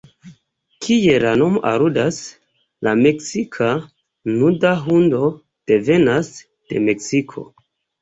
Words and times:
Kiel 0.85 1.25
la 1.25 1.33
nomo 1.41 1.61
aludas, 1.71 2.17
la 2.89 2.95
meksika 3.03 3.69
nuda 4.41 4.75
hundo 4.89 5.33
devenas 5.75 6.35
de 6.53 6.87
Meksiko. 6.91 7.51